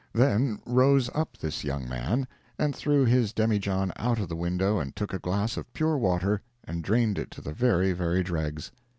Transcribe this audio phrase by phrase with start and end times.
[0.13, 4.95] Then rose up this young man, and threw his demijohn out of the window, and
[4.95, 8.71] took a glass of pure water, and drained it to the very, very dregs.